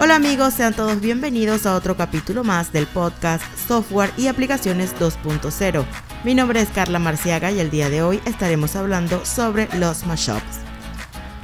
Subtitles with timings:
[0.00, 5.84] Hola amigos, sean todos bienvenidos a otro capítulo más del podcast Software y Aplicaciones 2.0.
[6.22, 10.60] Mi nombre es Carla Marciaga y el día de hoy estaremos hablando sobre los mashups.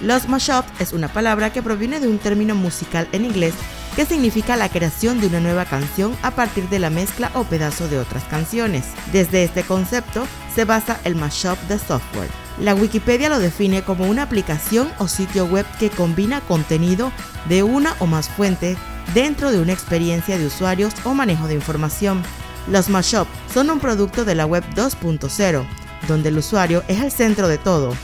[0.00, 3.54] Los mashups es una palabra que proviene de un término musical en inglés
[3.96, 7.88] que significa la creación de una nueva canción a partir de la mezcla o pedazo
[7.88, 8.86] de otras canciones.
[9.12, 12.30] Desde este concepto se basa el mashup de software.
[12.58, 17.12] La Wikipedia lo define como una aplicación o sitio web que combina contenido
[17.48, 18.76] de una o más fuentes
[19.14, 22.22] dentro de una experiencia de usuarios o manejo de información.
[22.68, 25.64] Los mashup son un producto de la web 2.0,
[26.06, 27.94] donde el usuario es el centro de todo.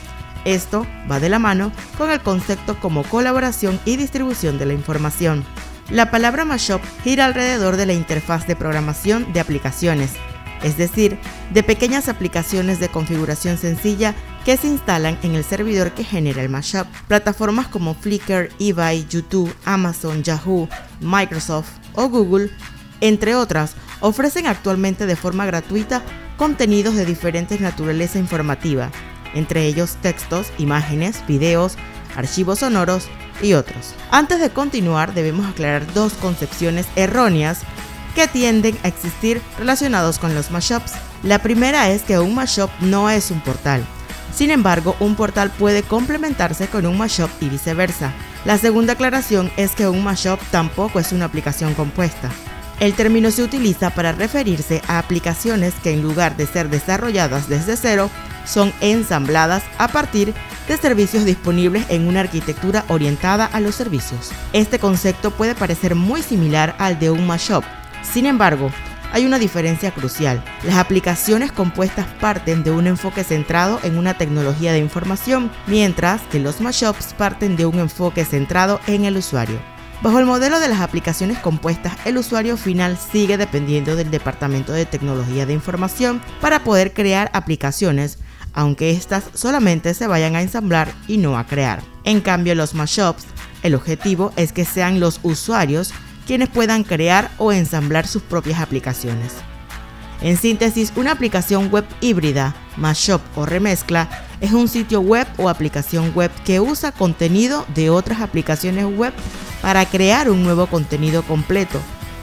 [0.45, 5.45] Esto va de la mano con el concepto como colaboración y distribución de la información.
[5.91, 10.15] La palabra mashup gira alrededor de la interfaz de programación de aplicaciones,
[10.65, 11.17] es decir,
[11.53, 14.13] de pequeñas aplicaciones de configuración sencilla
[14.45, 16.89] que se instalan en el servidor que genera el mashup.
[17.07, 20.69] Plataformas como Flickr, eBay, YouTube, Amazon, Yahoo,
[21.01, 22.51] Microsoft o Google,
[23.01, 26.03] entre otras, ofrecen actualmente de forma gratuita
[26.37, 28.91] contenidos de diferentes naturaleza informativa,
[29.35, 31.77] entre ellos textos, imágenes, videos,
[32.17, 33.09] archivos sonoros,
[33.43, 33.95] y otros.
[34.11, 37.61] Antes de continuar, debemos aclarar dos concepciones erróneas
[38.15, 40.93] que tienden a existir relacionados con los mashups.
[41.23, 43.85] La primera es que un mashup no es un portal.
[44.35, 48.13] Sin embargo, un portal puede complementarse con un mashup y viceversa.
[48.45, 52.31] La segunda aclaración es que un mashup tampoco es una aplicación compuesta.
[52.79, 57.77] El término se utiliza para referirse a aplicaciones que en lugar de ser desarrolladas desde
[57.77, 58.11] cero,
[58.47, 60.33] son ensambladas a partir
[60.69, 64.31] de servicios disponibles en una arquitectura orientada a los servicios.
[64.53, 67.65] Este concepto puede parecer muy similar al de un mashup.
[68.03, 68.71] Sin embargo,
[69.13, 70.43] hay una diferencia crucial.
[70.65, 76.41] Las aplicaciones compuestas parten de un enfoque centrado en una tecnología de información, mientras que
[76.41, 79.59] los mashups parten de un enfoque centrado en el usuario.
[80.03, 84.85] Bajo el modelo de las aplicaciones compuestas, el usuario final sigue dependiendo del departamento de
[84.85, 88.19] tecnología de información para poder crear aplicaciones
[88.57, 91.83] aunque éstas solamente se vayan a ensamblar y no a crear.
[92.03, 93.25] En cambio, los mashups,
[93.63, 95.93] el objetivo es que sean los usuarios
[96.27, 99.35] quienes puedan crear o ensamblar sus propias aplicaciones.
[100.23, 104.09] En síntesis, una aplicación web híbrida, mashup o remezcla
[104.41, 109.13] es un sitio web o aplicación web que usa contenido de otras aplicaciones web
[109.61, 111.79] para crear un nuevo contenido completo,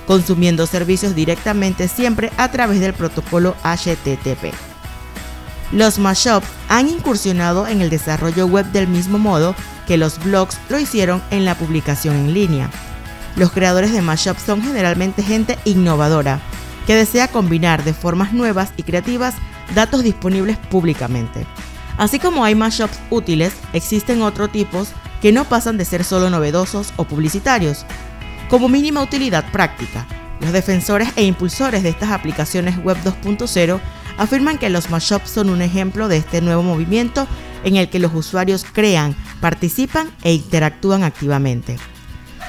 [0.08, 4.72] consumiendo servicios directamente siempre a través del protocolo HTTP.
[5.73, 9.56] Los mashups han incursionado en el desarrollo web del mismo modo
[9.88, 12.69] que los blogs lo hicieron en la publicación en línea.
[13.35, 16.39] Los creadores de mashups son generalmente gente innovadora,
[16.85, 19.34] que desea combinar de formas nuevas y creativas
[19.73, 21.47] datos disponibles públicamente.
[21.97, 24.90] Así como hay mashups útiles, existen otros tipos
[25.23, 27.84] que no pasan de ser solo novedosos o publicitarios,
[28.47, 30.05] como mínima utilidad práctica.
[30.40, 33.79] Los defensores e impulsores de estas aplicaciones web 2.0
[34.18, 37.28] afirman que los mashups son un ejemplo de este nuevo movimiento
[37.63, 41.78] en el que los usuarios crean, participan e interactúan activamente.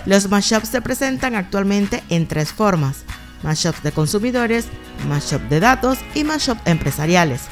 [0.06, 3.04] Los mashups se presentan actualmente en tres formas,
[3.42, 4.66] mashups de consumidores,
[5.08, 7.42] mashup de datos y mashup empresariales.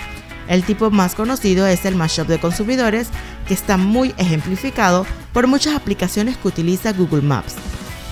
[0.49, 3.09] El tipo más conocido es el mashup de consumidores,
[3.47, 7.55] que está muy ejemplificado por muchas aplicaciones que utiliza Google Maps.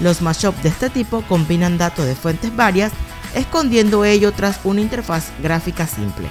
[0.01, 2.93] Los mashups de este tipo combinan datos de fuentes varias
[3.35, 6.29] escondiendo ello tras una interfaz gráfica simple.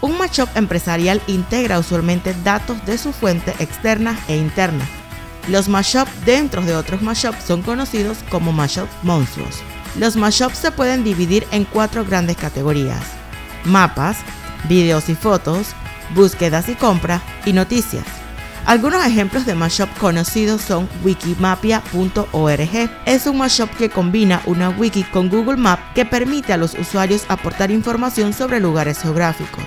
[0.00, 4.84] Un mashup empresarial integra usualmente datos de su fuente externa e interna.
[5.48, 9.62] Los mashup dentro de otros mashups son conocidos como mashup monstruos.
[9.96, 13.02] Los mashups se pueden dividir en cuatro grandes categorías.
[13.64, 14.18] Mapas,
[14.68, 15.68] videos y fotos,
[16.14, 18.21] búsquedas y compras y noticias.
[18.64, 22.90] Algunos ejemplos de mashup conocidos son wikimapia.org.
[23.06, 27.24] Es un mashup que combina una wiki con Google Maps que permite a los usuarios
[27.28, 29.64] aportar información sobre lugares geográficos.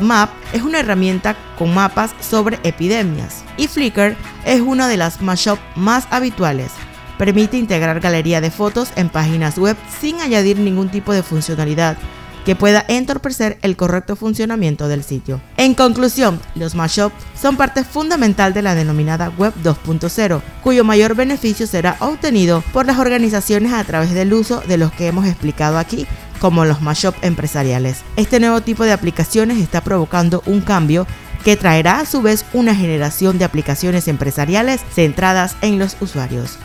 [0.00, 3.42] Map es una herramienta con mapas sobre epidemias.
[3.56, 6.70] Y Flickr es una de las mashup más habituales.
[7.18, 11.96] Permite integrar galería de fotos en páginas web sin añadir ningún tipo de funcionalidad
[12.48, 15.38] que pueda entorpecer el correcto funcionamiento del sitio.
[15.58, 21.66] En conclusión, los mashups son parte fundamental de la denominada Web 2.0, cuyo mayor beneficio
[21.66, 26.06] será obtenido por las organizaciones a través del uso de los que hemos explicado aquí
[26.40, 27.98] como los mashups empresariales.
[28.16, 31.06] Este nuevo tipo de aplicaciones está provocando un cambio
[31.44, 36.58] que traerá a su vez una generación de aplicaciones empresariales centradas en los usuarios.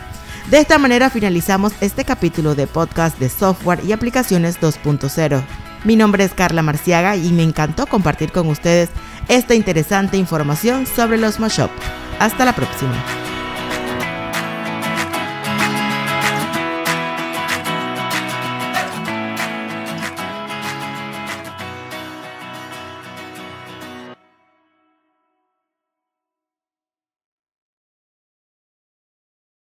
[0.50, 5.44] De esta manera finalizamos este capítulo de podcast de software y aplicaciones 2.0.
[5.84, 8.88] Mi nombre es Carla Marciaga y me encantó compartir con ustedes
[9.28, 11.70] esta interesante información sobre los mashup.
[12.18, 12.94] Hasta la próxima.